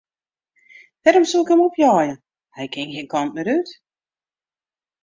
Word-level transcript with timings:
Wêrom 1.01 1.25
soe 1.31 1.43
ik 1.43 1.49
him 1.51 1.63
opjeie, 1.67 2.13
hy 2.55 2.65
kin 2.73 2.89
gjin 2.93 3.11
kant 3.13 3.33
mear 3.35 3.49
út. 3.57 3.69